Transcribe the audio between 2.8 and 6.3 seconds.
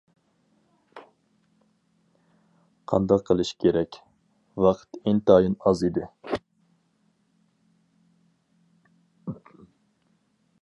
قانداق قىلىش كېرەك؟ ۋاقىت ئىنتايىن ئاز ئىدى.